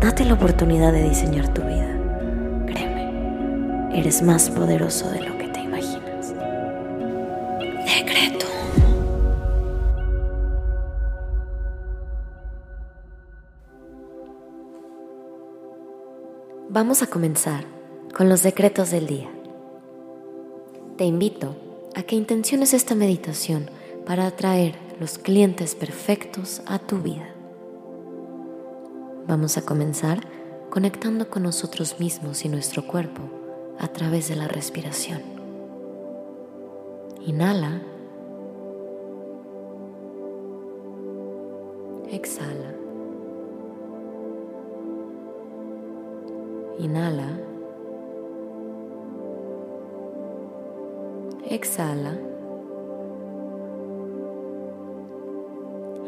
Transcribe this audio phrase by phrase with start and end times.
[0.00, 1.98] Date la oportunidad de diseñar tu vida.
[2.66, 6.34] Créeme, eres más poderoso de lo que te imaginas.
[7.84, 8.46] Decreto.
[16.68, 17.64] Vamos a comenzar
[18.16, 19.28] con los decretos del día.
[20.96, 21.56] Te invito
[21.96, 23.68] a que intenciones esta meditación
[24.06, 27.34] para atraer los clientes perfectos a tu vida.
[29.28, 30.20] Vamos a comenzar
[30.70, 33.20] conectando con nosotros mismos y nuestro cuerpo
[33.78, 35.20] a través de la respiración.
[37.26, 37.82] Inhala.
[42.10, 42.72] Exhala.
[46.78, 47.38] Inhala.
[51.50, 52.16] Exhala.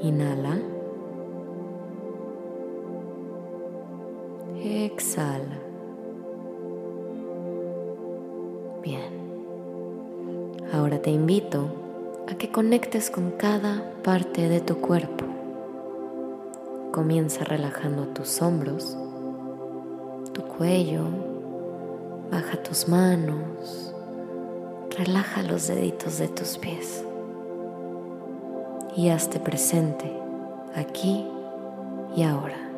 [0.02, 0.79] Inhala.
[4.62, 5.58] Exhala.
[8.82, 9.10] Bien.
[10.70, 11.66] Ahora te invito
[12.28, 15.24] a que conectes con cada parte de tu cuerpo.
[16.92, 18.98] Comienza relajando tus hombros,
[20.34, 21.04] tu cuello,
[22.30, 23.94] baja tus manos,
[24.90, 27.02] relaja los deditos de tus pies
[28.94, 30.12] y hazte presente
[30.74, 31.26] aquí
[32.14, 32.69] y ahora.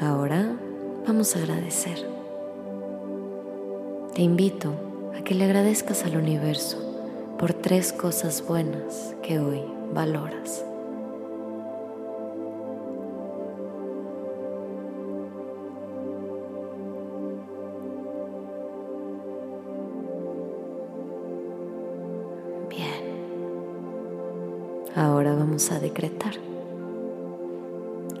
[0.00, 0.56] Ahora
[1.06, 1.98] vamos a agradecer.
[4.14, 4.72] Te invito
[5.14, 6.78] a que le agradezcas al universo
[7.38, 9.60] por tres cosas buenas que hoy
[9.92, 10.64] valoras.
[22.70, 23.04] Bien.
[24.96, 26.32] Ahora vamos a decretar.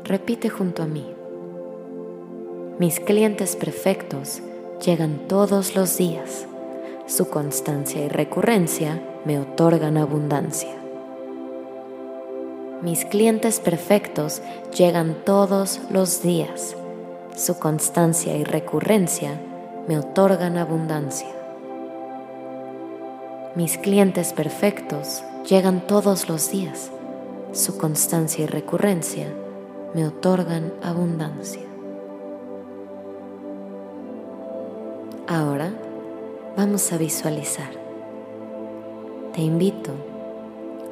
[0.04, 1.19] Repite junto a mí.
[2.80, 4.40] Mis clientes perfectos
[4.82, 6.46] llegan todos los días.
[7.06, 10.74] Su constancia y recurrencia me otorgan abundancia.
[12.80, 14.40] Mis clientes perfectos
[14.74, 16.74] llegan todos los días.
[17.36, 19.38] Su constancia y recurrencia
[19.86, 21.28] me otorgan abundancia.
[23.56, 26.90] Mis clientes perfectos llegan todos los días.
[27.52, 29.26] Su constancia y recurrencia
[29.92, 31.60] me otorgan abundancia.
[35.30, 35.70] Ahora
[36.56, 37.70] vamos a visualizar.
[39.32, 39.92] Te invito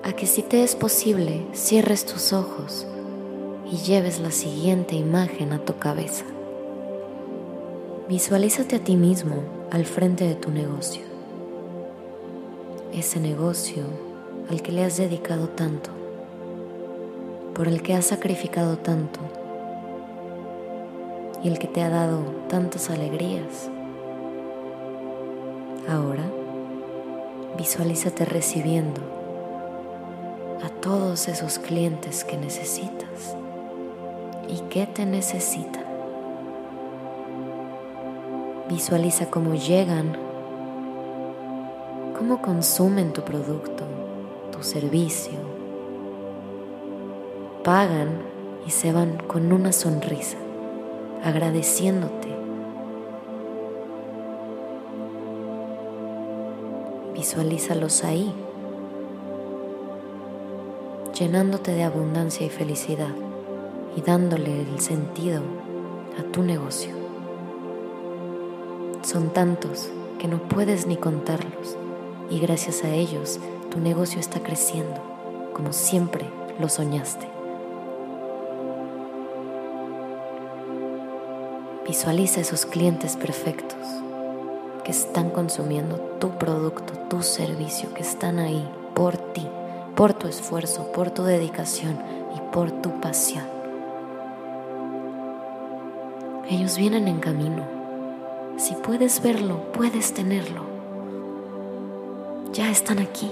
[0.05, 2.87] a que si te es posible cierres tus ojos
[3.69, 6.25] y lleves la siguiente imagen a tu cabeza.
[8.09, 11.03] Visualízate a ti mismo al frente de tu negocio.
[12.93, 13.83] Ese negocio
[14.49, 15.91] al que le has dedicado tanto,
[17.57, 19.19] por el que has sacrificado tanto
[21.43, 23.69] y el que te ha dado tantas alegrías
[25.89, 26.25] Ahora
[27.57, 29.01] visualízate recibiendo
[30.63, 33.35] a todos esos clientes que necesitas
[34.49, 35.85] y que te necesitan.
[38.69, 40.15] Visualiza cómo llegan,
[42.19, 43.85] cómo consumen tu producto,
[44.53, 45.39] tu servicio,
[47.65, 48.11] pagan
[48.67, 50.37] y se van con una sonrisa,
[51.25, 52.38] agradeciéndote
[57.19, 58.33] Visualízalos ahí,
[61.19, 63.11] llenándote de abundancia y felicidad
[63.97, 65.43] y dándole el sentido
[66.17, 66.93] a tu negocio.
[69.03, 69.89] Son tantos
[70.21, 71.77] que no puedes ni contarlos
[72.31, 75.03] y gracias a ellos tu negocio está creciendo
[75.53, 76.25] como siempre
[76.61, 77.27] lo soñaste.
[81.85, 83.77] Visualiza esos clientes perfectos
[84.89, 89.47] que están consumiendo tu producto, tu servicio, que están ahí por ti,
[89.95, 91.99] por tu esfuerzo, por tu dedicación
[92.35, 93.45] y por tu pasión.
[96.49, 97.65] Ellos vienen en camino.
[98.57, 100.63] Si puedes verlo, puedes tenerlo.
[102.55, 103.31] Ya están aquí.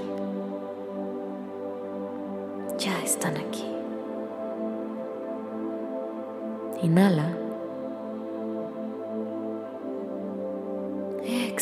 [2.77, 3.65] Ya están aquí.
[6.83, 7.36] Inhala.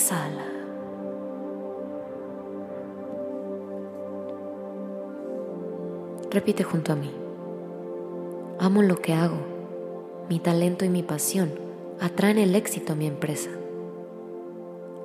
[0.04, 0.44] Exhala.
[6.30, 7.10] Repite junto a mí.
[8.58, 9.38] Amo lo que hago.
[10.28, 11.54] Mi talento y mi pasión
[12.02, 13.48] atraen el éxito a mi empresa.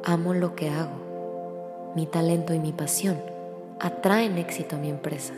[0.04, 1.94] Amo lo que hago.
[1.96, 3.22] Mi talento y mi pasión
[3.80, 5.34] atraen éxito a mi empresa.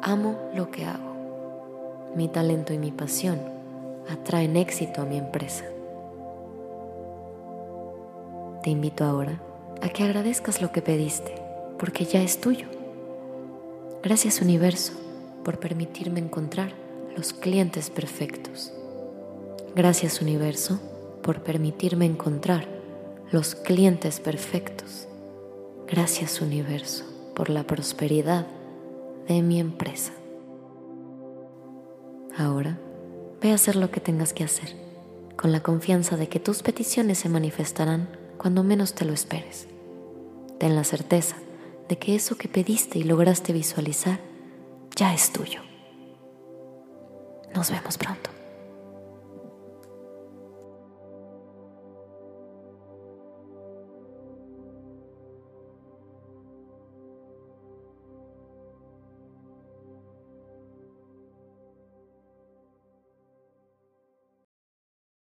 [0.00, 1.12] Amo lo que hago.
[2.14, 3.40] Mi talento y mi pasión
[4.08, 5.64] atraen éxito a mi empresa.
[8.62, 9.42] Te invito ahora
[9.80, 11.34] a que agradezcas lo que pediste,
[11.78, 12.66] porque ya es tuyo.
[14.04, 14.92] Gracias universo
[15.44, 16.72] por permitirme encontrar
[17.16, 18.72] los clientes perfectos.
[19.74, 20.80] Gracias universo
[21.24, 22.68] por permitirme encontrar
[23.32, 25.08] los clientes perfectos.
[25.88, 27.04] Gracias universo
[27.34, 28.46] por la prosperidad
[29.26, 30.12] de mi empresa.
[32.38, 32.78] Ahora
[33.40, 34.76] ve a hacer lo que tengas que hacer,
[35.36, 39.68] con la confianza de que tus peticiones se manifestarán cuando menos te lo esperes.
[40.58, 41.36] Ten la certeza
[41.88, 44.18] de que eso que pediste y lograste visualizar
[44.96, 45.60] ya es tuyo.
[47.54, 48.31] Nos vemos pronto.